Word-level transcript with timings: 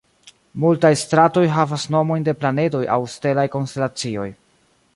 Multaj 0.61 0.89
stratoj 1.01 1.43
havas 1.57 1.85
nomojn 1.95 2.25
de 2.29 2.35
planedoj 2.45 2.81
aŭ 2.95 2.99
stelaj 3.17 3.47
konstelacioj. 3.57 4.29